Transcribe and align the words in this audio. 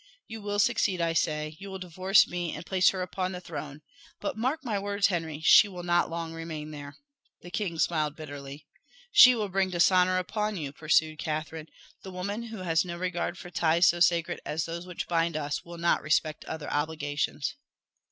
You 0.25 0.41
will 0.41 0.57
succeed, 0.57 0.99
I 0.99 1.13
say 1.13 1.55
you 1.59 1.69
will 1.69 1.77
divorce 1.77 2.25
me 2.27 2.55
and 2.55 2.65
place 2.65 2.89
her 2.89 3.03
upon 3.03 3.33
the 3.33 3.39
throne. 3.39 3.83
But 4.19 4.35
mark 4.35 4.65
my 4.65 4.79
words, 4.79 5.05
Henry, 5.09 5.41
she 5.41 5.67
will 5.67 5.83
not 5.83 6.09
long 6.09 6.33
remain 6.33 6.71
there." 6.71 6.97
The 7.41 7.51
king 7.51 7.77
smiled 7.77 8.15
bitterly 8.15 8.65
"She 9.11 9.35
will 9.35 9.47
bring 9.49 9.69
dishonour 9.69 10.17
upon 10.17 10.57
you," 10.57 10.71
pursued 10.73 11.19
Catherine. 11.19 11.67
"The 12.01 12.09
woman 12.09 12.41
who 12.47 12.63
has 12.63 12.83
no 12.83 12.97
regard 12.97 13.37
for 13.37 13.51
ties 13.51 13.89
so 13.89 13.99
sacred 13.99 14.41
as 14.43 14.65
those 14.65 14.87
which 14.87 15.07
bind 15.07 15.37
us 15.37 15.63
will 15.63 15.77
not 15.77 16.01
respect 16.01 16.45
other 16.45 16.73
obligations." 16.73 17.55